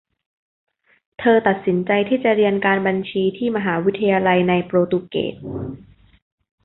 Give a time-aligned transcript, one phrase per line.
[1.19, 5.33] เธอตัดสินใจที่จะเรียนการบัญชีที่มหาวิทยาลัยในโปรตุเกส